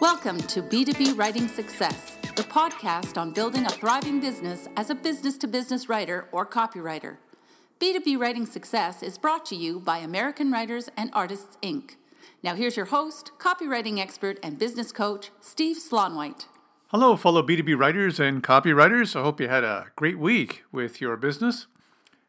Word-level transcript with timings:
Welcome 0.00 0.38
to 0.44 0.62
B2B 0.62 1.18
Writing 1.18 1.46
Success, 1.46 2.16
the 2.34 2.42
podcast 2.42 3.18
on 3.18 3.32
building 3.32 3.66
a 3.66 3.68
thriving 3.68 4.18
business 4.18 4.66
as 4.74 4.88
a 4.88 4.94
business 4.94 5.36
to 5.36 5.46
business 5.46 5.90
writer 5.90 6.26
or 6.32 6.46
copywriter. 6.46 7.18
B2B 7.78 8.18
Writing 8.18 8.46
Success 8.46 9.02
is 9.02 9.18
brought 9.18 9.44
to 9.44 9.54
you 9.54 9.78
by 9.78 9.98
American 9.98 10.50
Writers 10.50 10.88
and 10.96 11.10
Artists, 11.12 11.58
Inc. 11.62 11.96
Now, 12.42 12.54
here's 12.54 12.78
your 12.78 12.86
host, 12.86 13.32
copywriting 13.38 13.98
expert, 13.98 14.38
and 14.42 14.58
business 14.58 14.90
coach, 14.90 15.32
Steve 15.42 15.76
Slaunwhite. 15.76 16.46
Hello, 16.86 17.14
fellow 17.14 17.42
B2B 17.42 17.78
writers 17.78 18.18
and 18.18 18.42
copywriters. 18.42 19.14
I 19.14 19.22
hope 19.22 19.38
you 19.38 19.48
had 19.48 19.64
a 19.64 19.88
great 19.96 20.18
week 20.18 20.62
with 20.72 21.02
your 21.02 21.18
business. 21.18 21.66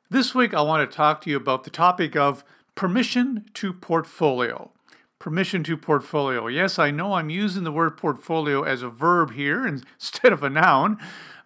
This 0.09 0.35
week, 0.35 0.53
I 0.53 0.61
want 0.61 0.91
to 0.91 0.93
talk 0.93 1.21
to 1.21 1.29
you 1.29 1.37
about 1.37 1.63
the 1.63 1.69
topic 1.69 2.17
of 2.17 2.43
permission 2.75 3.45
to 3.53 3.71
portfolio 3.71 4.71
permission 5.21 5.63
to 5.63 5.77
portfolio. 5.77 6.47
Yes, 6.47 6.79
I 6.79 6.89
know 6.89 7.13
I'm 7.13 7.29
using 7.29 7.63
the 7.63 7.71
word 7.71 7.95
portfolio 7.95 8.63
as 8.63 8.81
a 8.81 8.89
verb 8.89 9.33
here 9.33 9.67
instead 9.97 10.33
of 10.33 10.43
a 10.43 10.49
noun, 10.49 10.97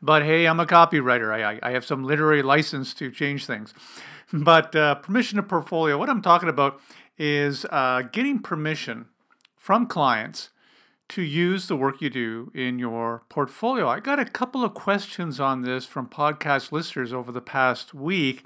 but 0.01 0.23
hey, 0.23 0.45
I'm 0.45 0.61
a 0.61 0.65
copywriter. 0.65 1.29
I, 1.31 1.59
I 1.61 1.71
have 1.71 1.85
some 1.85 2.03
literary 2.03 2.41
license 2.41 2.93
to 2.95 3.11
change 3.11 3.45
things. 3.45 3.73
But 4.33 4.75
uh, 4.75 4.95
permission 4.95 5.37
to 5.37 5.43
portfolio, 5.43 5.99
what 5.99 6.09
I'm 6.09 6.21
talking 6.21 6.49
about 6.49 6.81
is 7.15 7.63
uh, 7.69 8.01
getting 8.11 8.39
permission 8.39 9.05
from 9.55 9.85
clients 9.85 10.49
to 11.09 11.21
use 11.21 11.67
the 11.67 11.75
work 11.75 12.01
you 12.01 12.09
do 12.09 12.51
in 12.55 12.79
your 12.79 13.21
portfolio. 13.29 13.87
I 13.87 13.99
got 13.99 14.19
a 14.19 14.25
couple 14.25 14.63
of 14.63 14.73
questions 14.73 15.39
on 15.39 15.61
this 15.61 15.85
from 15.85 16.07
podcast 16.09 16.71
listeners 16.71 17.13
over 17.13 17.31
the 17.31 17.39
past 17.39 17.93
week. 17.93 18.43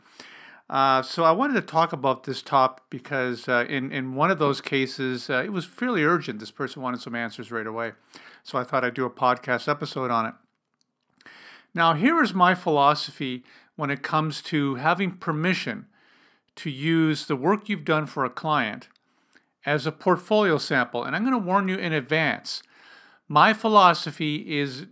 Uh, 0.70 1.02
so 1.02 1.24
I 1.24 1.32
wanted 1.32 1.56
to 1.56 1.62
talk 1.62 1.94
about 1.94 2.26
this 2.26 2.44
topic 2.44 2.84
because 2.92 3.48
uh, 3.50 3.66
in 3.68 3.92
in 3.92 4.14
one 4.14 4.30
of 4.30 4.38
those 4.38 4.62
cases 4.62 5.30
uh, 5.30 5.42
it 5.44 5.52
was 5.52 5.66
fairly 5.66 6.04
urgent. 6.04 6.40
This 6.40 6.52
person 6.52 6.82
wanted 6.82 7.02
some 7.02 7.16
answers 7.16 7.52
right 7.52 7.66
away, 7.66 7.94
so 8.44 8.60
I 8.60 8.64
thought 8.64 8.84
I'd 8.84 8.94
do 8.94 9.06
a 9.06 9.10
podcast 9.10 9.68
episode 9.68 10.12
on 10.12 10.28
it. 10.28 10.34
Now 11.74 11.94
here 11.94 12.22
is 12.22 12.34
my 12.34 12.54
philosophy 12.54 13.44
when 13.76 13.90
it 13.90 14.04
comes 14.04 14.42
to 14.44 14.76
having 14.76 15.12
permission 15.14 15.88
to 16.58 16.70
use 16.70 17.26
the 17.26 17.36
work 17.36 17.68
you've 17.68 17.86
done 17.86 18.06
for 18.06 18.24
a 18.24 18.30
client 18.30 18.90
as 19.66 19.88
a 19.88 19.92
portfolio 19.92 20.58
sample, 20.58 21.04
and 21.04 21.16
I'm 21.16 21.24
going 21.24 21.34
to 21.34 21.38
warn 21.38 21.68
you 21.68 21.78
in 21.78 21.94
advance. 21.94 22.62
My 23.28 23.54
philosophy 23.54 24.60
is 24.60 24.86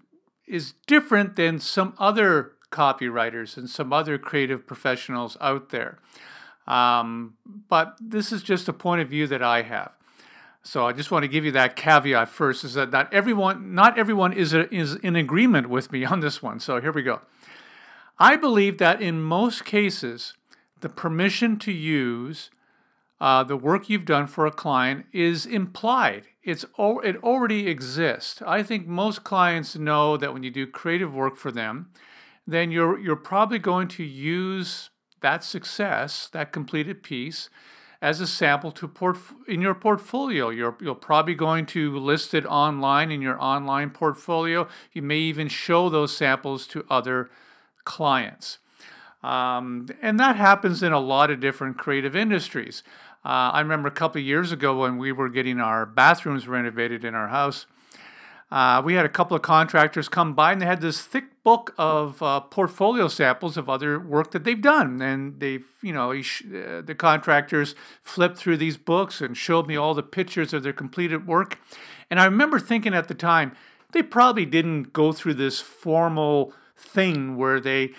is 0.47 0.73
different 0.88 1.36
than 1.36 1.59
some 1.59 1.94
other 2.00 2.53
copywriters 2.72 3.58
and 3.58 3.70
some 3.70 3.94
other 3.94 4.18
creative 4.18 4.68
professionals 4.68 5.38
out 5.40 5.70
there. 5.70 6.00
Um, 6.68 7.36
but 7.70 7.96
this 8.02 8.32
is 8.32 8.44
just 8.44 8.68
a 8.68 8.74
point 8.74 9.02
of 9.02 9.09
view 9.09 9.28
that 9.28 9.42
I 9.42 9.62
have. 9.62 9.92
So 10.64 10.86
I 10.86 10.92
just 10.92 11.12
want 11.12 11.24
to 11.24 11.30
give 11.30 11.46
you 11.46 11.52
that 11.52 11.78
caveat 11.78 12.28
first: 12.28 12.66
is 12.66 12.74
that 12.74 12.92
not 12.92 13.14
everyone, 13.14 13.74
not 13.74 13.98
everyone 13.98 14.34
is 14.34 14.54
a, 14.54 14.74
is 14.74 14.96
in 14.96 15.16
agreement 15.16 15.70
with 15.70 15.92
me 15.92 16.04
on 16.14 16.20
this 16.20 16.44
one. 16.44 16.59
So 16.59 16.82
here 16.82 16.92
we 16.92 17.04
go. 17.04 17.22
I 18.20 18.36
believe 18.36 18.78
that 18.80 19.02
in 19.02 19.22
most 19.22 19.64
cases, 19.64 20.34
the 20.81 20.90
permission 20.90 21.58
to 21.59 21.72
use 21.72 22.50
uh, 23.20 23.44
the 23.44 23.58
work 23.58 23.90
you've 23.90 24.06
done 24.06 24.28
for 24.28 24.46
a 24.46 24.52
client 24.52 25.06
is 25.12 25.46
implied. 25.46 26.24
It's 26.44 26.66
it 26.78 27.16
already 27.24 27.68
exists. 27.68 28.42
I 28.46 28.62
think 28.62 28.88
most 28.88 29.24
clients 29.24 29.76
know 29.76 30.18
that 30.18 30.34
when 30.34 30.44
you 30.44 30.52
do 30.52 30.68
creative 30.68 31.16
work 31.16 31.38
for 31.38 31.52
them, 31.52 31.92
then 32.48 32.72
you're 32.72 32.98
you're 32.98 33.16
probably 33.16 33.59
going 33.59 33.88
to 33.90 34.03
use 34.03 34.90
that 35.22 35.44
success, 35.44 36.30
that 36.31 36.53
completed 36.53 37.03
piece, 37.03 37.50
as 38.02 38.22
a 38.22 38.28
sample 38.28 38.72
to 38.72 38.88
port 38.88 39.17
in 39.48 39.62
your 39.62 39.76
portfolio. 39.76 40.50
You're 40.50 40.78
you're 40.80 40.95
probably 40.95 41.36
going 41.36 41.66
to 41.68 41.98
list 41.98 42.34
it 42.34 42.45
online 42.45 43.12
in 43.12 43.22
your 43.22 43.42
online 43.42 43.90
portfolio. 43.90 44.68
You 44.94 45.02
may 45.02 45.20
even 45.20 45.48
show 45.50 45.90
those 45.90 46.16
samples 46.16 46.68
to 46.68 46.85
other 46.90 47.30
clients. 47.84 48.59
Um, 49.24 49.88
and 50.02 50.19
that 50.19 50.35
happens 50.35 50.84
in 50.84 50.94
a 50.94 51.00
lot 51.00 51.31
of 51.31 51.40
different 51.40 51.78
creative 51.78 52.16
industries. 52.16 52.84
Uh, 53.25 53.52
I 53.52 53.59
remember 53.62 53.88
a 53.90 53.91
couple 53.91 54.22
of 54.22 54.25
years 54.25 54.52
ago 54.52 54.79
when 54.79 54.97
we 54.97 55.12
were 55.12 55.28
getting 55.28 55.59
our 55.59 55.85
bathrooms 55.85 56.47
renovated 56.47 57.03
in 57.03 57.16
our 57.16 57.28
house. 57.28 57.66
Uh, 58.50 58.81
we 58.85 58.94
had 58.94 59.06
a 59.06 59.09
couple 59.09 59.35
of 59.35 59.41
contractors 59.41 60.08
come 60.08 60.34
by 60.34 60.53
and 60.53 60.62
they 60.62 60.66
had 60.66 60.79
this 60.79 61.02
thick 61.02 61.37
book 61.47 61.74
of 61.78 62.22
uh, 62.22 62.41
portfolio 62.41 63.08
samples 63.08 63.56
of 63.56 63.69
other 63.69 63.97
work 63.97 64.31
that 64.31 64.44
they've 64.44 64.62
done. 64.62 65.02
And 65.02 65.40
they've, 65.40 65.66
you 65.81 65.94
know, 65.94 66.12
uh, 66.12 66.81
the 66.81 66.94
contractors 66.94 67.74
flipped 68.03 68.38
through 68.38 68.58
these 68.58 68.75
books 68.75 69.22
and 69.22 69.38
showed 69.38 69.66
me 69.66 69.78
all 69.78 69.94
the 69.94 70.03
pictures 70.03 70.52
of 70.52 70.63
their 70.63 70.74
completed 70.74 71.25
work. 71.25 71.58
And 72.09 72.19
I 72.19 72.25
remember 72.25 72.59
thinking 72.59 72.94
at 72.94 73.08
the 73.08 73.13
time, 73.13 73.56
they 73.94 74.03
probably 74.03 74.46
didn't 74.46 74.91
go 74.91 75.13
through 75.13 75.35
this 75.35 75.62
formal 75.62 76.52
thing 76.75 77.38
where 77.38 77.62
they 77.62 77.94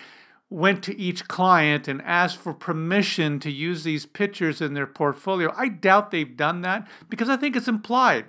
went 0.51 0.83
to 0.83 0.95
each 0.95 1.27
client 1.27 1.87
and 1.87 2.03
asked 2.03 2.37
for 2.37 2.53
permission 2.53 3.39
to 3.39 3.49
use 3.49 3.83
these 3.83 4.05
pictures 4.05 4.61
in 4.61 4.75
their 4.75 4.85
portfolio. 4.85 5.51
I 5.57 5.69
doubt 5.69 6.11
they've 6.11 6.37
done 6.37 6.61
that 6.61 6.87
because 7.09 7.29
I 7.29 7.35
think 7.35 7.55
it's 7.55 7.67
implied. 7.67 8.25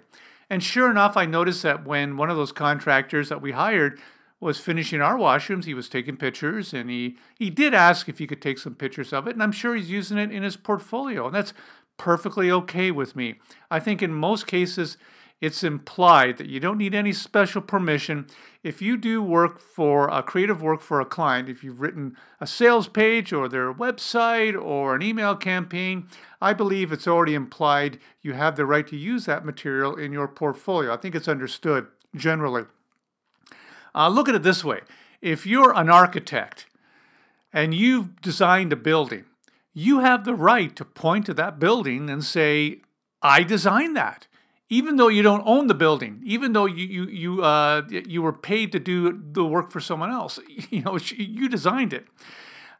And 0.48 0.62
sure 0.62 0.90
enough, 0.90 1.14
I 1.18 1.26
noticed 1.26 1.62
that 1.64 1.84
when 1.84 2.16
one 2.16 2.30
of 2.30 2.38
those 2.38 2.52
contractors 2.52 3.28
that 3.28 3.42
we 3.42 3.52
hired 3.52 4.00
was 4.40 4.58
finishing 4.58 5.02
our 5.02 5.16
washrooms, 5.16 5.64
he 5.64 5.74
was 5.74 5.88
taking 5.88 6.16
pictures 6.16 6.72
and 6.72 6.88
he, 6.88 7.16
he 7.38 7.50
did 7.50 7.74
ask 7.74 8.08
if 8.08 8.18
he 8.18 8.26
could 8.26 8.40
take 8.40 8.58
some 8.58 8.74
pictures 8.74 9.12
of 9.12 9.26
it. 9.26 9.34
And 9.34 9.42
I'm 9.42 9.52
sure 9.52 9.76
he's 9.76 9.90
using 9.90 10.18
it 10.18 10.32
in 10.32 10.42
his 10.42 10.56
portfolio. 10.56 11.26
And 11.26 11.34
that's 11.34 11.52
perfectly 11.98 12.50
okay 12.50 12.90
with 12.90 13.14
me. 13.14 13.34
I 13.70 13.78
think 13.78 14.02
in 14.02 14.14
most 14.14 14.46
cases, 14.46 14.96
it's 15.40 15.64
implied 15.64 16.36
that 16.36 16.48
you 16.48 16.60
don't 16.60 16.78
need 16.78 16.94
any 16.94 17.12
special 17.12 17.62
permission. 17.62 18.26
If 18.62 18.82
you 18.82 18.98
do 18.98 19.22
work 19.22 19.58
for 19.58 20.08
a 20.08 20.22
creative 20.22 20.60
work 20.60 20.82
for 20.82 21.00
a 21.00 21.06
client, 21.06 21.48
if 21.48 21.64
you've 21.64 21.80
written 21.80 22.16
a 22.40 22.46
sales 22.46 22.88
page 22.88 23.32
or 23.32 23.48
their 23.48 23.72
website 23.72 24.60
or 24.60 24.94
an 24.94 25.02
email 25.02 25.34
campaign, 25.34 26.08
I 26.42 26.52
believe 26.52 26.92
it's 26.92 27.08
already 27.08 27.34
implied 27.34 27.98
you 28.20 28.34
have 28.34 28.56
the 28.56 28.66
right 28.66 28.86
to 28.88 28.96
use 28.96 29.24
that 29.26 29.46
material 29.46 29.96
in 29.96 30.12
your 30.12 30.28
portfolio. 30.28 30.92
I 30.92 30.98
think 30.98 31.14
it's 31.14 31.28
understood 31.28 31.86
generally. 32.14 32.64
Uh, 33.94 34.08
look 34.08 34.28
at 34.28 34.34
it 34.34 34.42
this 34.42 34.64
way 34.64 34.80
if 35.20 35.46
you're 35.46 35.76
an 35.76 35.90
architect 35.90 36.66
and 37.52 37.74
you've 37.74 38.20
designed 38.20 38.72
a 38.72 38.76
building, 38.76 39.24
you 39.74 40.00
have 40.00 40.24
the 40.24 40.34
right 40.34 40.74
to 40.76 40.84
point 40.84 41.26
to 41.26 41.34
that 41.34 41.58
building 41.58 42.08
and 42.08 42.24
say, 42.24 42.80
I 43.22 43.42
designed 43.42 43.96
that 43.96 44.26
even 44.70 44.96
though 44.96 45.08
you 45.08 45.22
don't 45.22 45.42
own 45.44 45.66
the 45.66 45.74
building, 45.74 46.22
even 46.24 46.52
though 46.52 46.64
you 46.64 46.86
you 46.86 47.04
you 47.08 47.42
uh, 47.42 47.82
you 47.90 48.22
were 48.22 48.32
paid 48.32 48.72
to 48.72 48.78
do 48.78 49.20
the 49.32 49.44
work 49.44 49.70
for 49.70 49.80
someone 49.80 50.10
else, 50.10 50.38
you 50.70 50.82
know 50.82 50.96
you 51.16 51.48
designed 51.48 51.92
it. 51.92 52.06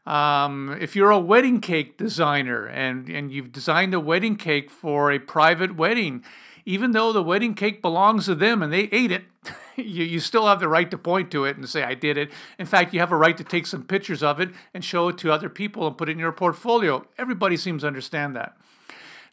Um, 0.05 0.75
if 0.81 0.95
you're 0.95 1.11
a 1.11 1.19
wedding 1.19 1.59
cake 1.59 1.97
designer 1.97 2.65
and 2.65 3.09
and 3.09 3.31
you've 3.31 3.51
designed 3.51 3.93
a 3.93 3.99
wedding 3.99 4.37
cake 4.37 4.71
for 4.71 5.11
a 5.11 5.19
private 5.19 5.75
wedding, 5.75 6.23
even 6.65 6.91
though 6.91 7.11
the 7.11 7.21
wedding 7.21 7.53
cake 7.53 7.81
belongs 7.81 8.25
to 8.25 8.35
them 8.35 8.63
and 8.63 8.71
they 8.71 8.87
ate 8.93 9.11
it, 9.11 9.25
you, 9.75 10.03
you 10.03 10.19
still 10.19 10.47
have 10.47 10.59
the 10.59 10.67
right 10.67 10.89
to 10.91 10.97
point 10.97 11.31
to 11.31 11.45
it 11.45 11.57
and 11.57 11.67
say, 11.67 11.83
I 11.83 11.93
did 11.93 12.17
it. 12.17 12.31
In 12.59 12.65
fact, 12.65 12.93
you 12.93 12.99
have 12.99 13.11
a 13.11 13.17
right 13.17 13.37
to 13.37 13.43
take 13.43 13.67
some 13.67 13.83
pictures 13.83 14.23
of 14.23 14.39
it 14.39 14.49
and 14.73 14.83
show 14.83 15.09
it 15.09 15.17
to 15.19 15.31
other 15.31 15.49
people 15.49 15.87
and 15.87 15.97
put 15.97 16.09
it 16.09 16.13
in 16.13 16.19
your 16.19 16.31
portfolio. 16.31 17.05
Everybody 17.17 17.57
seems 17.57 17.81
to 17.81 17.87
understand 17.87 18.35
that. 18.35 18.57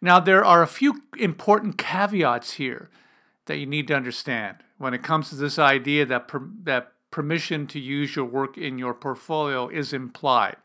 Now, 0.01 0.21
there 0.21 0.45
are 0.45 0.63
a 0.63 0.69
few 0.69 1.03
important 1.17 1.77
caveats 1.77 2.53
here 2.55 2.91
that 3.47 3.59
you 3.59 3.67
need 3.67 3.89
to 3.89 3.95
understand 3.95 4.59
when 4.77 4.95
it 4.95 5.03
comes 5.03 5.31
to 5.31 5.35
this 5.35 5.59
idea 5.59 6.07
that, 6.07 6.29
per, 6.29 6.49
that 6.63 6.93
permission 7.11 7.67
to 7.67 7.81
use 7.81 8.15
your 8.15 8.25
work 8.25 8.57
in 8.57 8.79
your 8.79 8.95
portfolio 8.95 9.69
is 9.69 9.93
implied. 9.93 10.57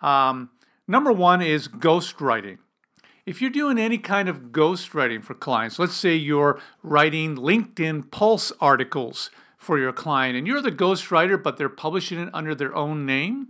Um, 0.00 0.50
number 0.86 1.12
one 1.12 1.42
is 1.42 1.68
ghostwriting. 1.68 2.58
If 3.28 3.42
you're 3.42 3.50
doing 3.50 3.78
any 3.78 3.98
kind 3.98 4.26
of 4.26 4.52
ghostwriting 4.52 5.22
for 5.22 5.34
clients, 5.34 5.78
let's 5.78 5.94
say 5.94 6.14
you're 6.14 6.58
writing 6.82 7.36
LinkedIn 7.36 8.10
Pulse 8.10 8.52
articles 8.58 9.30
for 9.58 9.78
your 9.78 9.92
client 9.92 10.34
and 10.34 10.46
you're 10.46 10.62
the 10.62 10.72
ghostwriter, 10.72 11.40
but 11.40 11.58
they're 11.58 11.68
publishing 11.68 12.18
it 12.18 12.30
under 12.32 12.54
their 12.54 12.74
own 12.74 13.04
name, 13.04 13.48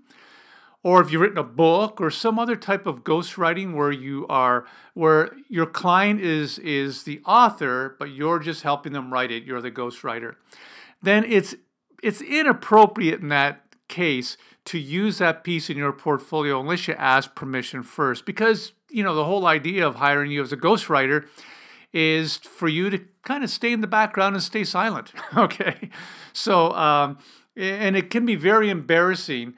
or 0.82 1.00
if 1.00 1.12
you've 1.12 1.20
written 1.20 1.38
a 1.38 1.44
book 1.44 2.00
or 2.00 2.10
some 2.10 2.40
other 2.40 2.56
type 2.56 2.88
of 2.88 3.04
ghostwriting 3.04 3.72
where 3.72 3.92
you 3.92 4.26
are 4.28 4.66
where 4.94 5.30
your 5.48 5.66
client 5.66 6.20
is 6.20 6.58
is 6.58 7.04
the 7.04 7.20
author 7.24 7.94
but 8.00 8.10
you're 8.10 8.40
just 8.40 8.64
helping 8.64 8.92
them 8.92 9.12
write 9.12 9.30
it 9.30 9.44
you're 9.44 9.60
the 9.60 9.70
ghostwriter 9.70 10.34
then 11.02 11.24
it's 11.24 11.54
it's 12.02 12.20
inappropriate 12.20 13.20
in 13.20 13.28
that 13.28 13.62
case 13.86 14.36
to 14.64 14.78
use 14.78 15.18
that 15.18 15.44
piece 15.44 15.70
in 15.70 15.76
your 15.76 15.92
portfolio 15.92 16.60
unless 16.60 16.88
you 16.88 16.94
ask 16.94 17.34
permission 17.34 17.82
first 17.82 18.24
because 18.24 18.72
you 18.90 19.02
know 19.02 19.14
the 19.14 19.24
whole 19.24 19.46
idea 19.46 19.86
of 19.86 19.96
hiring 19.96 20.30
you 20.30 20.42
as 20.42 20.52
a 20.52 20.56
ghostwriter 20.56 21.26
is 21.92 22.36
for 22.36 22.68
you 22.68 22.90
to 22.90 23.00
kind 23.22 23.42
of 23.42 23.50
stay 23.50 23.72
in 23.72 23.80
the 23.80 23.86
background 23.86 24.34
and 24.34 24.42
stay 24.42 24.64
silent 24.64 25.12
okay 25.36 25.90
so 26.32 26.72
um, 26.72 27.18
and 27.56 27.96
it 27.96 28.10
can 28.10 28.24
be 28.24 28.34
very 28.34 28.70
embarrassing 28.70 29.54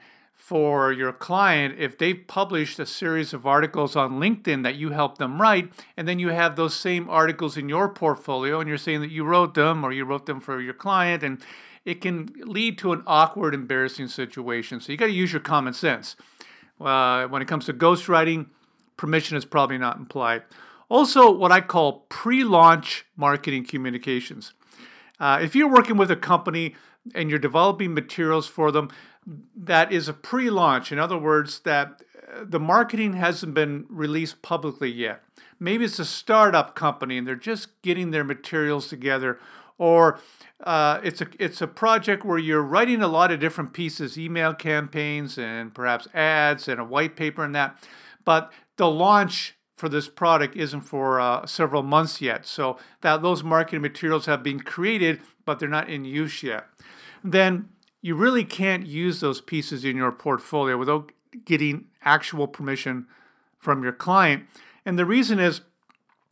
for 0.51 0.91
your 0.91 1.13
client 1.13 1.75
if 1.77 1.97
they've 1.97 2.27
published 2.27 2.77
a 2.77 2.85
series 2.85 3.31
of 3.31 3.45
articles 3.45 3.95
on 3.95 4.19
LinkedIn 4.19 4.63
that 4.63 4.75
you 4.75 4.89
helped 4.89 5.17
them 5.17 5.39
write, 5.39 5.71
and 5.95 6.09
then 6.09 6.19
you 6.19 6.27
have 6.27 6.57
those 6.57 6.75
same 6.75 7.09
articles 7.09 7.55
in 7.55 7.69
your 7.69 7.87
portfolio 7.87 8.59
and 8.59 8.67
you're 8.67 8.77
saying 8.77 8.99
that 8.99 9.11
you 9.11 9.23
wrote 9.23 9.53
them 9.53 9.81
or 9.81 9.93
you 9.93 10.03
wrote 10.03 10.25
them 10.25 10.41
for 10.41 10.59
your 10.59 10.73
client, 10.73 11.23
and 11.23 11.41
it 11.85 12.01
can 12.01 12.27
lead 12.39 12.77
to 12.79 12.91
an 12.91 13.01
awkward, 13.07 13.53
embarrassing 13.53 14.09
situation. 14.09 14.81
So 14.81 14.91
you 14.91 14.97
got 14.97 15.05
to 15.05 15.13
use 15.13 15.31
your 15.31 15.39
common 15.39 15.73
sense. 15.73 16.17
Uh, 16.81 17.27
when 17.27 17.41
it 17.41 17.47
comes 17.47 17.65
to 17.67 17.73
ghostwriting, 17.73 18.47
permission 19.01 19.35
is 19.35 19.45
probably 19.45 19.79
not 19.79 19.97
implied. 19.97 20.43
Also, 20.87 21.31
what 21.31 21.51
I 21.51 21.59
call 21.59 22.05
pre 22.07 22.43
launch 22.43 23.03
marketing 23.17 23.65
communications. 23.65 24.53
Uh, 25.19 25.39
if 25.41 25.55
you're 25.55 25.71
working 25.71 25.97
with 25.97 26.11
a 26.11 26.15
company 26.15 26.75
and 27.15 27.27
you're 27.27 27.39
developing 27.39 27.95
materials 27.95 28.45
for 28.45 28.71
them, 28.71 28.91
that 29.55 29.91
is 29.91 30.07
a 30.07 30.13
pre 30.13 30.51
launch. 30.51 30.91
In 30.91 30.99
other 30.99 31.17
words, 31.17 31.61
that 31.61 32.03
uh, 32.31 32.43
the 32.43 32.59
marketing 32.59 33.13
hasn't 33.13 33.55
been 33.55 33.87
released 33.89 34.43
publicly 34.43 34.91
yet. 34.91 35.23
Maybe 35.59 35.85
it's 35.85 35.97
a 35.97 36.05
startup 36.05 36.75
company 36.75 37.17
and 37.17 37.27
they're 37.27 37.35
just 37.35 37.81
getting 37.81 38.11
their 38.11 38.23
materials 38.23 38.87
together, 38.87 39.39
or 39.79 40.19
uh, 40.63 40.99
it's 41.03 41.21
a 41.21 41.27
it's 41.39 41.59
a 41.59 41.67
project 41.67 42.23
where 42.23 42.37
you're 42.37 42.61
writing 42.61 43.01
a 43.01 43.07
lot 43.07 43.31
of 43.31 43.39
different 43.39 43.73
pieces, 43.73 44.15
email 44.15 44.53
campaigns 44.53 45.39
and 45.39 45.73
perhaps 45.73 46.07
ads 46.13 46.67
and 46.67 46.79
a 46.79 46.83
white 46.83 47.15
paper 47.15 47.43
and 47.43 47.55
that, 47.55 47.75
but 48.25 48.51
the 48.77 48.89
launch 48.89 49.55
for 49.77 49.89
this 49.89 50.07
product 50.07 50.55
isn't 50.55 50.81
for 50.81 51.19
uh, 51.19 51.45
several 51.45 51.81
months 51.81 52.21
yet. 52.21 52.45
So 52.45 52.77
that 53.01 53.21
those 53.21 53.43
marketing 53.43 53.81
materials 53.81 54.27
have 54.27 54.43
been 54.43 54.59
created, 54.59 55.21
but 55.45 55.59
they're 55.59 55.67
not 55.67 55.89
in 55.89 56.05
use 56.05 56.43
yet. 56.43 56.65
Then 57.23 57.69
you 58.01 58.15
really 58.15 58.43
can't 58.43 58.85
use 58.85 59.19
those 59.19 59.41
pieces 59.41 59.83
in 59.83 59.97
your 59.97 60.11
portfolio 60.11 60.77
without 60.77 61.11
getting 61.45 61.85
actual 62.03 62.47
permission 62.47 63.07
from 63.57 63.83
your 63.83 63.91
client. 63.91 64.45
And 64.85 64.99
the 64.99 65.05
reason 65.05 65.39
is 65.39 65.61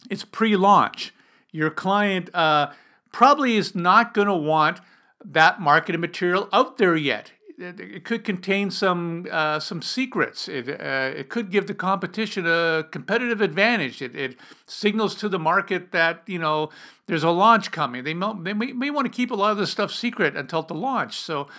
it's 0.10 0.24
pre 0.24 0.56
launch. 0.56 1.14
Your 1.52 1.72
client 1.72 2.30
uh, 2.36 2.72
probably 3.12 3.56
is 3.58 3.74
not 3.74 4.14
going 4.14 4.28
to 4.28 4.36
want 4.36 4.80
that 5.26 5.60
marketing 5.60 6.02
material 6.02 6.50
out 6.54 6.78
there 6.78 6.96
yet. 6.96 7.32
It, 7.62 8.06
could 8.06 8.24
contain 8.24 8.72
some 8.72 9.28
uh, 9.30 9.60
some 9.60 9.82
secrets. 9.82 10.48
It, 10.48 10.70
uh, 10.70 11.12
it 11.14 11.28
could 11.28 11.52
give 11.52 11.68
the 11.68 11.74
competition 11.74 12.46
a 12.48 12.86
competitive 12.90 13.42
advantage. 13.42 14.02
It, 14.02 14.16
it 14.16 14.38
signals 14.66 15.14
to 15.16 15.28
the 15.28 15.40
market 15.40 15.92
that 15.92 16.24
you 16.26 16.40
know 16.40 16.70
there's 17.08 17.24
a 17.24 17.32
launch 17.32 17.72
coming. 17.72 18.06
They 18.06 18.14
may, 18.14 18.34
they 18.42 18.54
may, 18.54 18.72
may 18.72 18.90
want 18.90 19.08
to 19.08 19.12
keep 19.12 19.30
a 19.30 19.36
lot 19.36 19.52
of 19.52 19.58
this 19.58 19.72
stuff 19.72 19.92
secret 19.92 20.38
until 20.38 20.62
the 20.64 20.74
launch. 20.74 21.18
So 21.18 21.50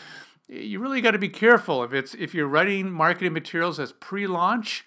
you 0.49 0.81
really 0.81 1.03
got 1.03 1.11
to 1.11 1.19
be 1.19 1.29
careful 1.29 1.85
if 1.85 1.93
it's 1.93 2.15
if 2.15 2.35
you're 2.35 2.49
writing 2.49 2.91
marketing 2.91 3.35
materials 3.35 3.79
as 3.79 3.93
pre-launch, 3.93 4.87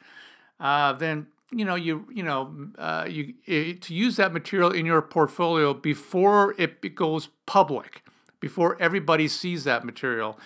uh, 0.59 0.93
then 0.93 1.27
you 1.51 1.63
know 1.63 1.75
you 1.75 2.07
you 2.11 2.23
know 2.23 2.69
uh, 2.79 3.05
you 3.07 3.35
it, 3.45 3.83
to 3.83 3.93
use 3.93 4.15
that 4.15 4.33
material 4.33 4.71
in 4.71 4.85
your 4.87 5.01
portfolio 5.03 5.75
before 5.75 6.55
it 6.57 6.95
goes 6.95 7.29
public, 7.45 8.03
before 8.39 8.81
everybody 8.81 9.27
sees 9.27 9.63
that 9.63 9.85
material, 9.85 10.39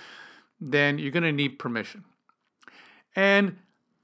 then 0.59 0.97
you're 0.97 1.11
going 1.11 1.23
to 1.23 1.31
need 1.31 1.59
permission. 1.59 2.03
And 3.15 3.57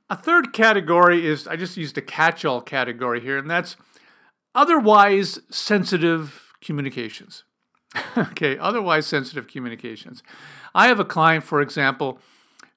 a 0.10 0.16
third 0.16 0.54
category 0.54 1.26
is 1.26 1.48
I 1.48 1.56
just 1.56 1.78
used 1.78 1.98
a 1.98 2.02
catch-all 2.02 2.62
category 2.62 3.22
here, 3.22 3.38
and 3.38 3.50
that's 3.50 3.76
otherwise 4.54 5.40
sensitive 5.50 6.54
communications. 6.62 7.44
okay, 8.18 8.58
otherwise 8.58 9.06
sensitive 9.06 9.48
communications. 9.48 10.24
I 10.74 10.88
have 10.88 11.00
a 11.00 11.06
client, 11.06 11.44
for 11.44 11.62
example, 11.62 12.20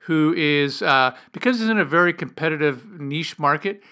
who 0.00 0.34
is, 0.36 0.82
uh, 0.82 1.16
because 1.32 1.58
he's 1.58 1.68
in 1.68 1.78
a 1.78 1.84
very 1.84 2.12
competitive 2.12 3.00
niche 3.00 3.38
market, 3.38 3.82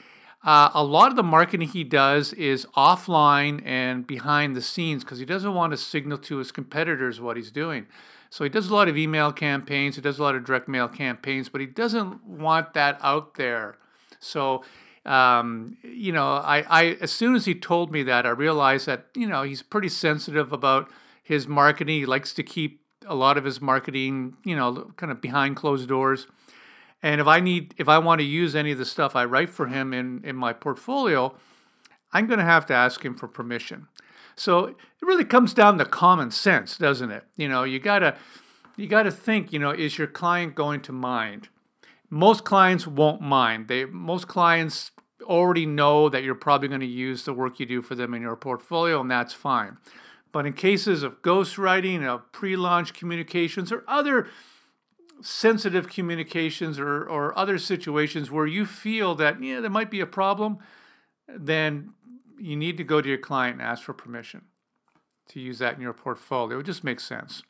uh, 0.45 0.71
a 0.75 0.85
lot 0.85 1.11
of 1.11 1.17
the 1.17 1.23
marketing 1.23 1.69
he 1.69 1.85
does 1.85 2.35
is 2.35 2.67
offline 2.77 3.63
and 3.65 4.07
behind 4.07 4.55
the 4.55 4.61
scenes 4.61 5.03
because 5.03 5.19
he 5.19 5.25
doesn't 5.25 5.55
want 5.55 5.73
to 5.73 5.77
signal 5.77 6.19
to 6.19 6.37
his 6.37 6.53
competitors 6.53 7.21
what 7.21 7.37
he's 7.37 7.51
doing. 7.51 7.87
So 8.35 8.43
he 8.43 8.51
does 8.51 8.69
a 8.69 8.75
lot 8.75 8.89
of 8.89 8.97
email 8.97 9.31
campaigns, 9.31 9.95
he 9.95 10.03
does 10.03 10.19
a 10.19 10.23
lot 10.25 10.35
of 10.35 10.43
direct 10.43 10.67
mail 10.67 10.89
campaigns, 10.89 11.49
but 11.49 11.61
he 11.61 11.69
doesn't 11.69 12.25
want 12.27 12.75
that 12.75 12.99
out 13.01 13.35
there. 13.35 13.77
So, 14.19 14.65
um, 15.07 15.77
you 15.85 16.11
know, 16.11 16.27
I, 16.27 16.65
I 16.69 16.85
as 17.01 17.13
soon 17.13 17.37
as 17.37 17.45
he 17.45 17.55
told 17.55 17.93
me 17.93 18.03
that, 18.03 18.27
I 18.27 18.31
realized 18.31 18.87
that 18.87 19.07
you 19.15 19.29
know 19.29 19.45
he's 19.45 19.63
pretty 19.63 19.89
sensitive 19.89 20.53
about 20.53 20.91
his 21.23 21.47
marketing. 21.47 22.01
He 22.01 22.07
likes 22.07 22.35
to 22.35 22.43
keep 22.43 22.81
a 23.07 23.15
lot 23.15 23.39
of 23.39 23.45
his 23.45 23.61
marketing, 23.61 24.37
you 24.45 24.57
know, 24.57 24.91
kind 24.97 25.13
of 25.13 25.21
behind 25.21 25.55
closed 25.55 25.89
doors. 25.89 26.27
And 27.05 27.21
if 27.21 27.29
I 27.29 27.39
need, 27.39 27.73
if 27.79 27.89
I 27.89 27.99
want 27.99 28.19
to 28.19 28.25
use 28.25 28.57
any 28.57 28.73
of 28.73 28.79
the 28.79 28.85
stuff 28.85 29.15
I 29.15 29.27
write 29.27 29.51
for 29.51 29.69
him 29.69 29.95
in, 29.95 30.25
in 30.25 30.35
my 30.35 30.53
portfolio, 30.53 31.37
I'm 32.13 32.27
going 32.27 32.41
to 32.41 32.45
have 32.45 32.67
to 32.67 32.75
ask 32.75 33.05
him 33.05 33.15
for 33.15 33.29
permission. 33.29 33.87
So 34.37 34.67
it 34.67 34.77
really 35.03 35.25
comes 35.25 35.55
down 35.55 35.79
to 35.79 35.85
common 35.85 36.31
sense, 36.31 36.77
doesn't 36.77 37.11
it? 37.11 37.25
You 37.37 37.49
know, 37.49 37.65
you 37.65 37.79
gotta, 37.79 38.17
you 38.77 38.87
gotta 38.87 39.11
think. 39.11 39.53
You 39.53 39.59
know, 39.59 39.71
is 39.71 39.99
your 39.99 40.07
client 40.07 40.55
going 40.55 40.81
to 40.83 40.93
mind? 40.93 41.49
Most 42.11 42.45
clients 42.45 42.87
won't 42.87 43.21
mind. 43.21 43.69
They 43.69 43.85
most 43.85 44.29
clients 44.29 44.91
already 45.23 45.67
know 45.67 46.09
that 46.09 46.23
you're 46.23 46.35
probably 46.35 46.69
going 46.69 46.81
to 46.81 46.87
use 46.87 47.25
the 47.25 47.33
work 47.33 47.59
you 47.59 47.67
do 47.67 47.83
for 47.83 47.95
them 47.95 48.15
in 48.15 48.23
your 48.23 48.37
portfolio, 48.37 49.01
and 49.01 49.11
that's 49.11 49.33
fine. 49.33 49.79
But 50.33 50.47
in 50.47 50.53
cases 50.53 51.03
of 51.03 51.23
ghostwriting, 51.23 52.05
of 52.05 52.31
pre 52.33 52.57
launch 52.57 52.93
communications, 52.93 53.73
or 53.73 53.85
other 53.87 54.29
sensitive 55.23 55.89
communications 55.89 56.79
or, 56.79 57.05
or 57.05 57.37
other 57.39 57.59
situations 57.59 58.31
where 58.31 58.47
you 58.47 58.67
feel 58.67 59.15
that 59.15 59.43
yeah, 59.43 59.61
there 59.61 59.71
might 59.71 59.91
be 59.91 60.01
a 60.01 60.07
problem, 60.07 60.59
then 61.29 61.91
you 62.39 62.57
need 62.57 62.77
to 62.77 62.85
go 62.85 63.01
to 63.01 63.09
your 63.09 63.19
client 63.19 63.61
and 63.61 63.63
ask 63.63 63.83
for 63.83 63.93
permission 63.93 64.43
to 65.29 65.41
use 65.41 65.59
that 65.59 65.75
in 65.75 65.81
your 65.81 65.93
portfolio. 65.93 66.59
It 66.59 66.67
just 66.67 66.85
makes 66.85 67.05
sense. 67.05 67.43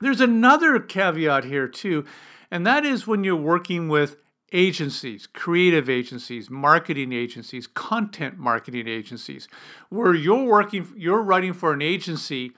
There's 0.00 0.20
another 0.20 0.78
caveat 0.78 1.44
here, 1.44 1.68
too, 1.68 2.04
and 2.50 2.66
that 2.66 2.84
is 2.84 3.06
when 3.06 3.24
you're 3.24 3.36
working 3.36 3.88
with 3.88 4.16
agencies, 4.52 5.26
creative 5.26 5.88
agencies, 5.88 6.50
marketing 6.50 7.12
agencies, 7.12 7.66
content 7.66 8.38
marketing 8.38 8.88
agencies, 8.88 9.46
where 9.88 10.14
you're 10.14 10.44
working, 10.44 10.88
you're 10.96 11.22
writing 11.22 11.52
for 11.52 11.72
an 11.72 11.82
agency, 11.82 12.52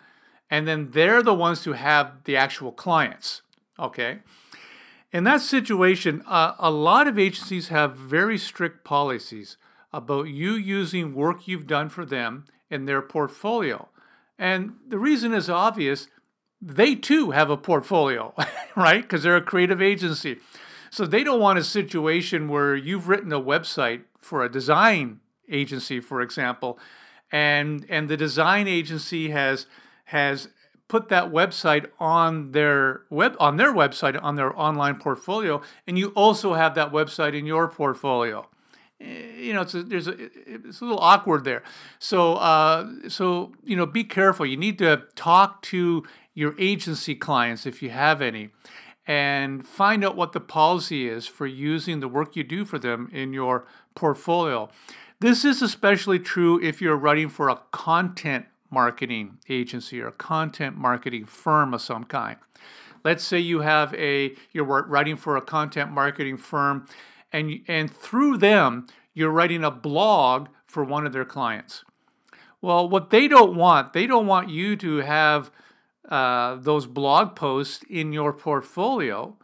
and 0.51 0.67
then 0.67 0.91
they're 0.93 1.23
the 1.23 1.35
ones 1.35 1.65
who 1.65 1.73
have 1.73 2.25
the 2.25 2.37
actual 2.37 2.73
clients. 2.73 3.43
Okay. 3.79 4.21
In 5.13 5.25
that 5.25 5.43
situation, 5.43 6.23
uh, 6.27 6.55
a 6.59 6.71
lot 6.71 7.07
of 7.07 7.19
agencies 7.19 7.69
have 7.69 7.97
very 7.97 8.39
strict 8.39 8.85
policies 8.85 9.59
about 9.93 10.29
you 10.29 10.53
using 10.53 11.15
work 11.15 11.47
you've 11.47 11.67
done 11.67 11.89
for 11.89 12.05
them 12.05 12.45
in 12.71 12.87
their 12.87 13.03
portfolio. 13.03 13.89
And 14.39 14.75
the 14.89 14.99
reason 14.99 15.33
is 15.35 15.51
obvious 15.51 16.09
they 16.61 16.95
too 16.95 17.33
have 17.33 17.51
a 17.51 17.57
portfolio, 17.57 18.35
right? 18.77 19.03
Because 19.03 19.25
they're 19.25 19.37
a 19.37 19.43
creative 19.43 19.83
agency. 19.83 20.39
So 20.91 21.07
they 21.07 21.25
don't 21.25 21.41
want 21.41 21.59
a 21.59 21.65
situation 21.65 22.49
where 22.49 22.77
you've 22.77 23.09
written 23.09 23.33
a 23.33 23.41
website 23.41 24.03
for 24.21 24.45
a 24.45 24.51
design 24.51 25.21
agency, 25.51 26.01
for 26.01 26.21
example, 26.21 26.79
and 27.33 27.87
and 27.89 28.09
the 28.09 28.17
design 28.17 28.69
agency 28.69 29.31
has 29.31 29.67
has 30.07 30.49
put 30.87 31.09
that 31.09 31.33
website 31.33 31.87
on 31.99 32.53
their 32.53 33.03
web 33.09 33.35
on 33.41 33.57
their 33.57 33.73
website 33.73 34.23
on 34.23 34.37
their 34.37 34.57
online 34.59 34.97
portfolio, 34.97 35.63
and 35.87 35.99
you 35.99 36.09
also 36.09 36.55
have 36.55 36.75
that 36.75 36.93
website 36.93 37.35
in 37.35 37.47
your 37.47 37.69
portfolio. 37.69 38.47
You 39.03 39.53
know, 39.53 39.63
it's 39.63 39.75
a, 39.75 39.83
there's 39.83 40.07
a, 40.07 40.15
it's 40.19 40.81
a 40.81 40.85
little 40.85 41.01
awkward 41.01 41.45
there. 41.45 41.63
So 41.99 42.35
uh, 42.35 42.89
so 43.09 43.53
you 43.65 43.77
know, 43.77 43.87
be 43.87 44.05
careful. 44.05 44.47
You 44.47 44.57
need 44.57 44.79
to 44.79 45.03
talk 45.17 45.63
to 45.63 46.05
your 46.35 46.55
agency 46.59 47.15
clients 47.15 47.67
if 47.67 47.83
you 47.83 47.91
have 47.91 48.23
any 48.23 48.51
and 49.07 49.67
find 49.67 50.05
out 50.05 50.17
what 50.17 50.33
the 50.33 50.41
policy 50.41 51.09
is 51.09 51.27
for 51.27 51.47
using 51.47 52.01
the 52.01 52.09
work 52.09 52.37
you 52.37 52.45
do 52.45 52.65
for 52.65 52.79
them 52.79 53.11
in 53.13 53.33
your 53.33 53.67
portfolio. 53.95 54.69
This 55.21 55.45
is 55.45 55.63
especially 55.63 56.19
true 56.19 56.61
if 56.63 56.81
you're 56.81 56.97
writing 56.97 57.29
for 57.29 57.49
a 57.49 57.61
content 57.73 58.47
marketing 58.71 59.39
agency 59.49 60.01
or 60.01 60.09
a 60.09 60.13
content 60.13 60.77
marketing 60.77 61.27
firm 61.27 61.75
of 61.75 61.81
some 61.83 62.05
kind. 62.05 62.37
Let's 63.05 63.25
say 63.25 63.39
you 63.39 63.61
have 63.61 63.93
a 63.95 64.35
you're 64.53 64.65
writing 64.65 65.17
for 65.17 65.37
a 65.37 65.43
content 65.43 65.91
marketing 65.91 66.37
firm 66.37 66.87
and 67.33 67.61
and 67.69 67.91
through 67.91 68.39
them 68.39 68.87
you're 69.15 69.31
writing 69.31 69.65
a 69.65 69.71
blog 69.71 70.49
for 70.67 70.85
one 70.85 71.07
of 71.07 71.13
their 71.13 71.25
clients. 71.25 71.85
Well, 72.61 72.89
what 72.89 73.11
they 73.11 73.29
don't 73.29 73.57
want, 73.57 73.93
they 73.93 74.07
don't 74.07 74.27
want 74.27 74.49
you 74.49 74.77
to 74.77 74.99
have 74.99 75.51
uh, 76.09 76.57
those 76.57 76.87
blog 76.87 77.35
posts 77.35 77.85
in 77.91 78.13
your 78.13 78.33
portfolio 78.33 79.37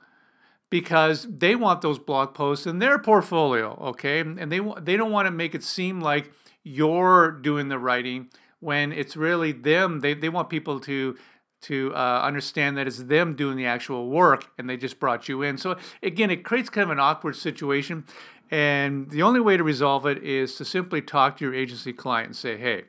because 0.71 1.26
they 1.28 1.57
want 1.57 1.80
those 1.80 1.99
blog 1.99 2.35
posts 2.35 2.66
in 2.66 2.78
their 2.78 2.99
portfolio, 2.99 3.78
okay? 3.80 4.21
And 4.21 4.52
they 4.52 4.61
they 4.80 4.97
don't 4.97 5.12
want 5.12 5.26
to 5.26 5.33
make 5.33 5.54
it 5.54 5.64
seem 5.64 6.00
like 6.00 6.30
you're 6.62 7.33
doing 7.33 7.68
the 7.68 7.78
writing 7.78 8.28
when 8.61 8.92
it's 8.92 9.16
really 9.16 9.52
them. 9.52 10.00
They 10.00 10.14
they 10.14 10.28
want 10.28 10.50
people 10.50 10.78
to 10.80 11.16
to 11.62 11.93
uh, 11.95 12.21
understand 12.23 12.77
that 12.77 12.87
it's 12.87 13.05
them 13.05 13.35
doing 13.35 13.57
the 13.57 13.67
actual 13.67 14.09
work 14.09 14.47
and 14.59 14.69
they 14.69 14.77
just 14.77 15.00
brought 15.00 15.29
you 15.29 15.43
in. 15.43 15.59
So 15.59 15.77
again, 16.03 16.31
it 16.31 16.45
creates 16.45 16.71
kind 16.71 16.85
of 16.85 16.91
an 16.91 17.00
awkward 17.00 17.37
situation. 17.37 18.05
And 18.50 19.11
the 19.11 19.23
only 19.23 19.41
way 19.41 19.57
to 19.57 19.65
resolve 19.65 20.07
it 20.07 20.23
is 20.23 20.55
to 20.57 20.65
simply 20.65 21.03
talk 21.03 21.37
to 21.37 21.45
your 21.45 21.55
agency 21.55 21.93
client 21.93 22.29
and 22.29 22.37
say, 22.37 22.57
hey, 22.57 22.85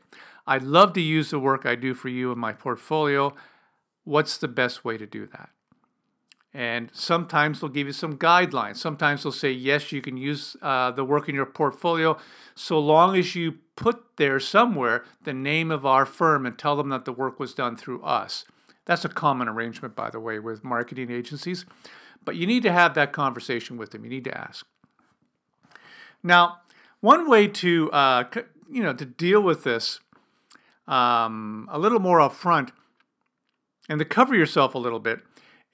I'd 0.47 0.63
love 0.63 0.93
to 0.93 1.01
use 1.01 1.31
the 1.31 1.39
work 1.39 1.65
I 1.65 1.75
do 1.75 1.93
for 1.93 2.09
you 2.09 2.31
in 2.31 2.39
my 2.39 2.53
portfolio. 2.53 3.33
What's 4.03 4.37
the 4.37 4.47
best 4.47 4.85
way 4.85 4.97
to 4.97 5.05
do 5.05 5.27
that? 5.27 5.49
And 6.53 6.89
sometimes 6.93 7.59
they'll 7.59 7.69
give 7.69 7.85
you 7.85 7.93
some 7.93 8.17
guidelines. 8.17 8.77
Sometimes 8.77 9.21
they'll 9.21 9.31
say, 9.31 9.51
yes, 9.51 9.91
you 9.91 10.01
can 10.01 10.17
use 10.17 10.55
uh, 10.61 10.89
the 10.91 11.03
work 11.03 11.29
in 11.29 11.35
your 11.35 11.45
portfolio 11.45 12.17
so 12.55 12.79
long 12.79 13.15
as 13.15 13.35
you 13.35 13.59
put 13.75 14.17
there 14.17 14.39
somewhere 14.39 15.05
the 15.23 15.33
name 15.33 15.69
of 15.69 15.85
our 15.85 16.05
firm 16.05 16.45
and 16.45 16.57
tell 16.57 16.75
them 16.75 16.89
that 16.89 17.05
the 17.05 17.13
work 17.13 17.39
was 17.39 17.53
done 17.53 17.77
through 17.77 18.01
us. 18.01 18.45
That's 18.85 19.05
a 19.05 19.09
common 19.09 19.47
arrangement, 19.47 19.95
by 19.95 20.09
the 20.09 20.19
way, 20.19 20.39
with 20.39 20.63
marketing 20.63 21.11
agencies. 21.11 21.65
But 22.25 22.35
you 22.35 22.47
need 22.47 22.63
to 22.63 22.71
have 22.71 22.95
that 22.95 23.13
conversation 23.13 23.77
with 23.77 23.91
them. 23.91 24.03
You 24.03 24.09
need 24.09 24.23
to 24.25 24.37
ask. 24.37 24.65
Now, 26.23 26.59
one 26.99 27.29
way 27.29 27.47
to 27.47 27.91
uh, 27.91 28.23
you 28.69 28.83
know 28.83 28.93
to 28.93 29.05
deal 29.05 29.41
with 29.41 29.63
this 29.63 29.99
um, 30.87 31.69
a 31.71 31.79
little 31.79 31.99
more 31.99 32.19
upfront 32.19 32.71
and 33.87 33.99
to 33.99 34.05
cover 34.05 34.35
yourself 34.35 34.75
a 34.75 34.79
little 34.79 34.99
bit 34.99 35.19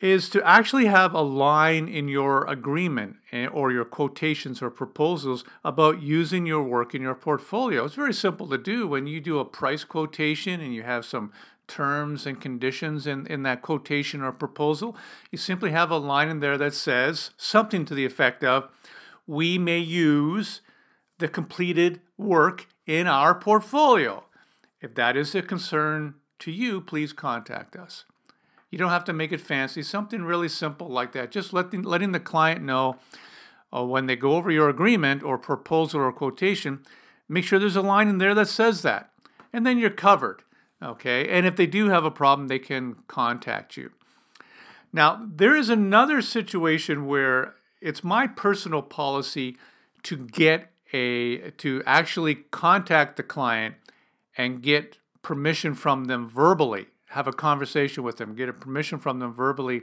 is 0.01 0.29
to 0.29 0.45
actually 0.45 0.85
have 0.87 1.13
a 1.13 1.21
line 1.21 1.87
in 1.87 2.09
your 2.09 2.45
agreement 2.47 3.15
eh, 3.31 3.47
or 3.47 3.71
your 3.71 3.85
quotations 3.85 4.61
or 4.61 4.69
proposals 4.69 5.45
about 5.63 6.01
using 6.01 6.45
your 6.45 6.61
work 6.61 6.93
in 6.93 7.01
your 7.01 7.15
portfolio. 7.15 7.85
It's 7.85 7.95
very 7.95 8.13
simple 8.13 8.47
to 8.49 8.57
do 8.57 8.87
when 8.87 9.07
you 9.07 9.21
do 9.21 9.39
a 9.39 9.45
price 9.45 9.85
quotation 9.85 10.59
and 10.59 10.75
you 10.75 10.83
have 10.83 11.05
some 11.05 11.31
terms 11.67 12.25
and 12.25 12.39
conditions 12.39 13.07
in, 13.07 13.25
in 13.27 13.43
that 13.43 13.61
quotation 13.61 14.21
or 14.21 14.31
proposal. 14.31 14.95
You 15.31 15.37
simply 15.37 15.71
have 15.71 15.91
a 15.91 15.97
line 15.97 16.29
in 16.29 16.39
there 16.39 16.57
that 16.57 16.73
says 16.73 17.31
something 17.37 17.85
to 17.85 17.95
the 17.95 18.05
effect 18.05 18.43
of, 18.43 18.69
we 19.27 19.57
may 19.57 19.79
use 19.79 20.61
the 21.17 21.27
completed 21.27 22.01
work 22.17 22.67
in 22.85 23.07
our 23.07 23.33
portfolio. 23.33 24.23
If 24.81 24.93
that 24.95 25.17
is 25.17 25.33
a 25.33 25.41
concern 25.41 26.15
to 26.39 26.51
you, 26.51 26.81
please 26.81 27.13
contact 27.13 27.75
us. 27.75 28.05
You 28.69 28.77
don't 28.77 28.89
have 28.89 29.05
to 29.05 29.13
make 29.13 29.31
it 29.31 29.41
fancy, 29.41 29.81
something 29.83 30.23
really 30.23 30.49
simple 30.49 30.89
like 30.89 31.13
that. 31.13 31.31
Just 31.31 31.53
letting, 31.53 31.81
letting 31.81 32.11
the 32.11 32.19
client 32.19 32.61
know 32.61 32.97
uh, 33.75 33.83
when 33.83 34.05
they 34.05 34.15
go 34.15 34.33
over 34.33 34.51
your 34.51 34.69
agreement 34.69 35.23
or 35.23 35.37
proposal 35.37 36.01
or 36.01 36.11
quotation, 36.11 36.83
make 37.29 37.45
sure 37.45 37.57
there's 37.57 37.75
a 37.75 37.81
line 37.81 38.09
in 38.09 38.17
there 38.17 38.35
that 38.35 38.47
says 38.47 38.81
that. 38.81 39.11
And 39.53 39.65
then 39.65 39.77
you're 39.77 39.89
covered. 39.89 40.43
Okay, 40.83 41.27
and 41.29 41.45
if 41.45 41.55
they 41.55 41.67
do 41.67 41.89
have 41.89 42.05
a 42.05 42.11
problem, 42.11 42.47
they 42.47 42.59
can 42.59 42.95
contact 43.07 43.77
you. 43.77 43.91
Now, 44.91 45.27
there 45.29 45.55
is 45.55 45.69
another 45.69 46.21
situation 46.21 47.05
where 47.05 47.55
it's 47.81 48.03
my 48.03 48.27
personal 48.27 48.81
policy 48.81 49.57
to 50.03 50.17
get 50.17 50.71
a 50.93 51.51
to 51.51 51.81
actually 51.85 52.35
contact 52.35 53.17
the 53.17 53.23
client 53.23 53.75
and 54.37 54.61
get 54.61 54.97
permission 55.21 55.73
from 55.73 56.05
them 56.05 56.29
verbally, 56.29 56.87
have 57.09 57.27
a 57.27 57.33
conversation 57.33 58.03
with 58.03 58.17
them, 58.17 58.35
get 58.35 58.49
a 58.49 58.53
permission 58.53 58.99
from 58.99 59.19
them 59.19 59.33
verbally, 59.33 59.81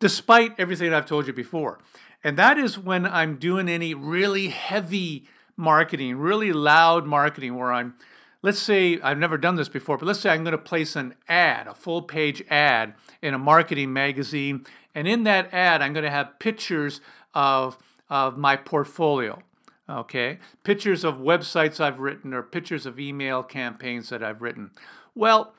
despite 0.00 0.58
everything 0.58 0.92
I've 0.92 1.06
told 1.06 1.26
you 1.26 1.32
before. 1.32 1.78
And 2.24 2.36
that 2.36 2.58
is 2.58 2.78
when 2.78 3.06
I'm 3.06 3.36
doing 3.36 3.68
any 3.68 3.94
really 3.94 4.48
heavy 4.48 5.26
marketing, 5.56 6.16
really 6.16 6.52
loud 6.52 7.06
marketing, 7.06 7.56
where 7.56 7.72
I'm 7.72 7.94
let's 8.42 8.58
say 8.58 9.00
I've 9.00 9.18
never 9.18 9.38
done 9.38 9.56
this 9.56 9.68
before, 9.68 9.96
but 9.96 10.06
let's 10.06 10.20
say 10.20 10.30
I'm 10.30 10.44
going 10.44 10.52
to 10.52 10.58
place 10.58 10.96
an 10.96 11.14
ad, 11.28 11.66
a 11.66 11.74
full 11.74 12.02
page 12.02 12.42
ad 12.50 12.94
in 13.22 13.34
a 13.34 13.38
marketing 13.38 13.92
magazine. 13.92 14.66
And 14.94 15.08
in 15.08 15.22
that 15.24 15.52
ad, 15.54 15.80
I'm 15.80 15.92
going 15.92 16.04
to 16.04 16.10
have 16.10 16.38
pictures 16.38 17.00
of, 17.34 17.78
of 18.10 18.36
my 18.36 18.56
portfolio. 18.56 19.42
Okay, 19.88 20.38
pictures 20.62 21.04
of 21.04 21.16
websites 21.16 21.80
I've 21.80 21.98
written 21.98 22.32
or 22.32 22.42
pictures 22.42 22.86
of 22.86 23.00
email 23.00 23.42
campaigns 23.42 24.08
that 24.10 24.22
I've 24.22 24.40
written. 24.40 24.70
Well, 25.14 25.54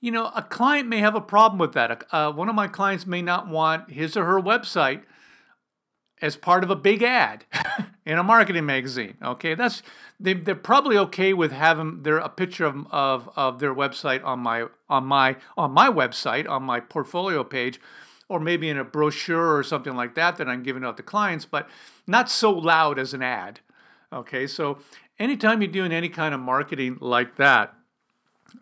you 0.00 0.10
know, 0.10 0.32
a 0.34 0.42
client 0.42 0.88
may 0.88 0.98
have 0.98 1.14
a 1.14 1.20
problem 1.20 1.58
with 1.58 1.72
that. 1.74 2.04
Uh, 2.10 2.32
one 2.32 2.48
of 2.48 2.54
my 2.54 2.68
clients 2.68 3.06
may 3.06 3.22
not 3.22 3.48
want 3.48 3.90
his 3.90 4.16
or 4.16 4.24
her 4.24 4.40
website 4.40 5.02
as 6.24 6.36
part 6.38 6.64
of 6.64 6.70
a 6.70 6.76
big 6.76 7.02
ad 7.02 7.44
in 8.06 8.18
a 8.18 8.22
marketing 8.22 8.64
magazine. 8.64 9.14
Okay, 9.22 9.54
that's 9.54 9.82
they, 10.18 10.32
they're 10.32 10.54
probably 10.54 10.96
okay 10.96 11.34
with 11.34 11.52
having 11.52 12.02
their 12.02 12.16
a 12.16 12.30
picture 12.30 12.64
of, 12.64 12.86
of, 12.90 13.28
of 13.36 13.58
their 13.58 13.74
website 13.74 14.24
on 14.24 14.40
my 14.40 14.66
on 14.88 15.04
my 15.04 15.36
on 15.58 15.70
my 15.72 15.88
website 15.90 16.48
on 16.48 16.62
my 16.62 16.80
portfolio 16.80 17.44
page, 17.44 17.78
or 18.26 18.40
maybe 18.40 18.70
in 18.70 18.78
a 18.78 18.84
brochure 18.84 19.54
or 19.54 19.62
something 19.62 19.94
like 19.94 20.14
that 20.14 20.36
that 20.36 20.48
I'm 20.48 20.62
giving 20.62 20.82
out 20.82 20.96
to 20.96 21.02
clients, 21.02 21.44
but 21.44 21.68
not 22.06 22.30
so 22.30 22.50
loud 22.50 22.98
as 22.98 23.12
an 23.12 23.22
ad. 23.22 23.60
Okay, 24.10 24.46
so 24.46 24.78
anytime 25.18 25.60
you're 25.60 25.70
doing 25.70 25.92
any 25.92 26.08
kind 26.08 26.34
of 26.34 26.40
marketing 26.40 26.96
like 27.00 27.36
that, 27.36 27.74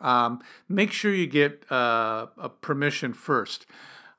um, 0.00 0.40
make 0.69 0.90
sure 0.90 1.14
you 1.14 1.28
get 1.28 1.64
uh, 1.71 2.26
a 2.38 2.49
permission 2.49 3.12
first. 3.12 3.66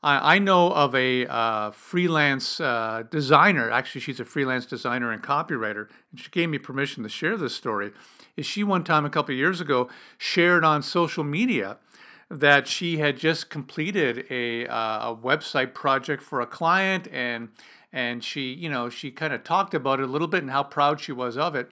I, 0.03 0.35
I 0.35 0.39
know 0.39 0.71
of 0.71 0.93
a 0.93 1.25
uh, 1.27 1.71
freelance 1.71 2.59
uh, 2.59 3.03
designer. 3.09 3.71
Actually, 3.71 4.01
she's 4.01 4.19
a 4.19 4.25
freelance 4.25 4.65
designer 4.65 5.11
and 5.11 5.23
copywriter, 5.23 5.87
and 6.11 6.19
she 6.19 6.29
gave 6.29 6.49
me 6.49 6.57
permission 6.57 7.03
to 7.03 7.09
share 7.09 7.37
this 7.37 7.55
story. 7.55 7.91
Is 8.35 8.45
she 8.45 8.63
one 8.63 8.83
time 8.83 9.05
a 9.05 9.09
couple 9.09 9.33
years 9.33 9.61
ago 9.61 9.89
shared 10.17 10.65
on 10.65 10.83
social 10.83 11.23
media 11.23 11.77
that 12.29 12.67
she 12.67 12.97
had 12.97 13.17
just 13.17 13.49
completed 13.49 14.25
a, 14.29 14.67
uh, 14.67 15.11
a 15.11 15.15
website 15.15 15.73
project 15.73 16.21
for 16.21 16.41
a 16.41 16.47
client 16.47 17.07
and 17.11 17.49
and 17.91 18.23
she 18.23 18.51
you 18.53 18.67
know 18.67 18.89
she 18.89 19.11
kind 19.11 19.33
of 19.33 19.43
talked 19.43 19.75
about 19.75 19.99
it 19.99 20.03
a 20.03 20.11
little 20.11 20.27
bit 20.27 20.41
and 20.41 20.51
how 20.51 20.63
proud 20.63 20.99
she 20.99 21.11
was 21.11 21.37
of 21.37 21.53
it 21.53 21.71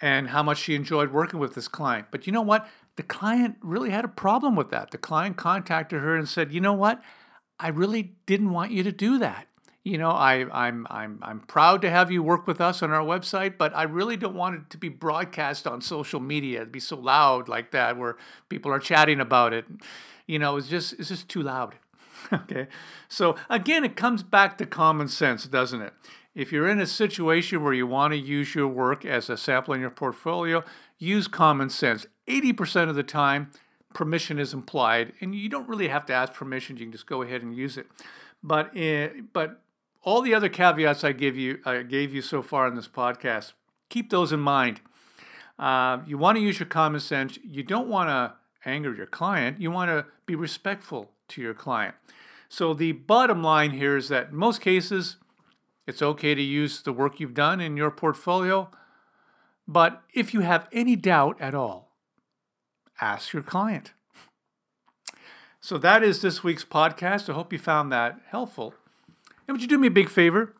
and 0.00 0.30
how 0.30 0.42
much 0.42 0.58
she 0.58 0.74
enjoyed 0.74 1.12
working 1.12 1.38
with 1.38 1.54
this 1.54 1.68
client 1.68 2.06
but 2.10 2.26
you 2.26 2.32
know 2.32 2.42
what 2.42 2.68
the 2.96 3.02
client 3.02 3.56
really 3.60 3.90
had 3.90 4.04
a 4.04 4.08
problem 4.08 4.56
with 4.56 4.70
that. 4.70 4.90
The 4.90 4.98
client 4.98 5.36
contacted 5.36 6.00
her 6.00 6.16
and 6.16 6.28
said, 6.28 6.52
"You 6.52 6.60
know 6.60 6.72
what? 6.72 7.02
I 7.58 7.68
really 7.68 8.14
didn't 8.26 8.50
want 8.50 8.72
you 8.72 8.82
to 8.82 8.92
do 8.92 9.18
that. 9.18 9.46
You 9.84 9.98
know, 9.98 10.10
I, 10.10 10.46
I'm 10.52 10.86
I'm 10.90 11.18
I'm 11.22 11.40
proud 11.40 11.82
to 11.82 11.90
have 11.90 12.10
you 12.10 12.22
work 12.22 12.46
with 12.46 12.60
us 12.60 12.82
on 12.82 12.90
our 12.90 13.04
website, 13.04 13.56
but 13.56 13.74
I 13.76 13.84
really 13.84 14.16
don't 14.16 14.34
want 14.34 14.56
it 14.56 14.70
to 14.70 14.78
be 14.78 14.88
broadcast 14.88 15.66
on 15.66 15.80
social 15.80 16.20
media. 16.20 16.62
It'd 16.62 16.72
be 16.72 16.80
so 16.80 16.96
loud 16.96 17.48
like 17.48 17.70
that, 17.70 17.96
where 17.96 18.16
people 18.48 18.72
are 18.72 18.80
chatting 18.80 19.20
about 19.20 19.52
it. 19.52 19.64
You 20.26 20.38
know, 20.38 20.56
it's 20.56 20.68
just 20.68 20.94
it's 20.94 21.08
just 21.08 21.28
too 21.28 21.42
loud." 21.42 21.76
okay, 22.32 22.66
so 23.08 23.36
again, 23.48 23.84
it 23.84 23.94
comes 23.94 24.22
back 24.22 24.58
to 24.58 24.66
common 24.66 25.06
sense, 25.06 25.46
doesn't 25.46 25.82
it? 25.82 25.92
If 26.34 26.52
you're 26.52 26.68
in 26.68 26.80
a 26.80 26.86
situation 26.86 27.62
where 27.62 27.72
you 27.72 27.86
want 27.86 28.12
to 28.12 28.18
use 28.18 28.54
your 28.54 28.68
work 28.68 29.04
as 29.04 29.30
a 29.30 29.36
sample 29.36 29.72
in 29.72 29.80
your 29.80 29.90
portfolio, 29.90 30.64
use 30.98 31.28
common 31.28 31.70
sense. 31.70 32.06
80% 32.28 32.88
of 32.88 32.94
the 32.94 33.02
time, 33.02 33.50
permission 33.94 34.38
is 34.38 34.52
implied, 34.52 35.12
and 35.20 35.34
you 35.34 35.48
don't 35.48 35.68
really 35.68 35.88
have 35.88 36.06
to 36.06 36.12
ask 36.12 36.32
permission. 36.32 36.76
You 36.76 36.84
can 36.84 36.92
just 36.92 37.06
go 37.06 37.22
ahead 37.22 37.42
and 37.42 37.56
use 37.56 37.76
it. 37.78 37.86
But 38.42 38.76
in, 38.76 38.82
eh, 38.82 39.20
but 39.32 39.60
all 40.02 40.22
the 40.22 40.34
other 40.34 40.48
caveats 40.48 41.02
I 41.02 41.12
give 41.12 41.36
you 41.36 41.58
I 41.64 41.82
gave 41.82 42.14
you 42.14 42.22
so 42.22 42.42
far 42.42 42.68
in 42.68 42.76
this 42.76 42.88
podcast, 42.88 43.52
keep 43.88 44.10
those 44.10 44.32
in 44.32 44.40
mind. 44.40 44.80
Uh, 45.58 45.98
you 46.06 46.18
want 46.18 46.36
to 46.36 46.42
use 46.42 46.58
your 46.58 46.68
common 46.68 47.00
sense. 47.00 47.38
You 47.42 47.62
don't 47.62 47.88
want 47.88 48.08
to 48.08 48.34
anger 48.68 48.94
your 48.94 49.06
client. 49.06 49.60
You 49.60 49.70
want 49.70 49.90
to 49.90 50.06
be 50.26 50.34
respectful 50.34 51.10
to 51.28 51.40
your 51.40 51.54
client. 51.54 51.94
So 52.48 52.74
the 52.74 52.92
bottom 52.92 53.42
line 53.42 53.72
here 53.72 53.96
is 53.96 54.08
that 54.08 54.28
in 54.30 54.36
most 54.36 54.60
cases, 54.60 55.16
it's 55.86 56.02
okay 56.02 56.34
to 56.34 56.42
use 56.42 56.82
the 56.82 56.92
work 56.92 57.18
you've 57.18 57.34
done 57.34 57.60
in 57.60 57.76
your 57.76 57.90
portfolio. 57.90 58.70
But 59.66 60.02
if 60.12 60.34
you 60.34 60.40
have 60.40 60.68
any 60.72 60.94
doubt 60.94 61.40
at 61.40 61.54
all, 61.54 61.85
ask 63.00 63.32
your 63.32 63.42
client. 63.42 63.92
So 65.60 65.78
that 65.78 66.02
is 66.02 66.22
this 66.22 66.44
week's 66.44 66.64
podcast. 66.64 67.28
I 67.28 67.32
hope 67.32 67.52
you 67.52 67.58
found 67.58 67.90
that 67.92 68.20
helpful. 68.28 68.74
And 69.46 69.54
would 69.54 69.62
you 69.62 69.68
do 69.68 69.78
me 69.78 69.88
a 69.88 69.90
big 69.90 70.08
favor? 70.08 70.54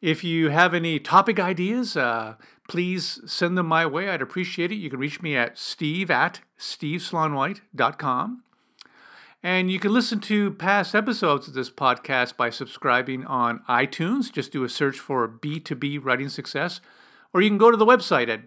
If 0.00 0.22
you 0.22 0.50
have 0.50 0.74
any 0.74 0.98
topic 0.98 1.40
ideas, 1.40 1.96
uh, 1.96 2.34
please 2.68 3.20
send 3.26 3.56
them 3.56 3.66
my 3.66 3.86
way. 3.86 4.08
I'd 4.08 4.22
appreciate 4.22 4.70
it. 4.70 4.76
You 4.76 4.90
can 4.90 5.00
reach 5.00 5.22
me 5.22 5.36
at 5.36 5.58
steve 5.58 6.10
at 6.10 6.40
steveslaunwhite.com. 6.58 8.42
And 9.42 9.70
you 9.70 9.78
can 9.78 9.92
listen 9.92 10.20
to 10.20 10.52
past 10.52 10.94
episodes 10.94 11.48
of 11.48 11.54
this 11.54 11.70
podcast 11.70 12.36
by 12.36 12.50
subscribing 12.50 13.26
on 13.26 13.60
iTunes. 13.68 14.32
Just 14.32 14.52
do 14.52 14.64
a 14.64 14.68
search 14.68 14.98
for 14.98 15.28
B2B 15.28 16.00
Writing 16.02 16.28
Success 16.28 16.80
or 17.34 17.42
you 17.42 17.50
can 17.50 17.58
go 17.58 17.70
to 17.70 17.76
the 17.76 17.84
website 17.84 18.28
at 18.28 18.46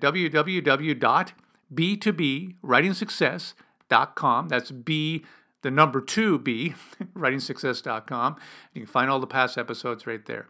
www.b2bwritingsuccess.com. 1.74 4.50
That's 4.50 4.72
B, 4.72 5.24
the 5.62 5.72
number 5.72 6.02
two 6.02 6.40
B, 6.40 6.74
writingsuccess.com. 7.16 8.36
You 8.74 8.82
can 8.82 8.88
find 8.88 9.10
all 9.10 9.20
the 9.20 9.28
past 9.28 9.58
episodes 9.58 10.06
right 10.08 10.26
there. 10.26 10.48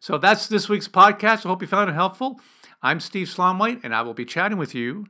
So 0.00 0.18
that's 0.18 0.46
this 0.46 0.68
week's 0.68 0.88
podcast. 0.88 1.46
I 1.46 1.48
hope 1.48 1.62
you 1.62 1.68
found 1.68 1.88
it 1.90 1.94
helpful. 1.94 2.40
I'm 2.82 3.00
Steve 3.00 3.28
Slaunwhite, 3.28 3.80
and 3.82 3.94
I 3.94 4.02
will 4.02 4.12
be 4.14 4.26
chatting 4.26 4.58
with 4.58 4.74
you 4.74 5.06